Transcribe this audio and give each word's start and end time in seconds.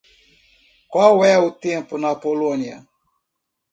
Qual 0.93 1.15
é 1.33 1.37
o 1.47 1.55
tempo 1.67 1.93
na 2.03 2.13
Polónia? 2.25 2.77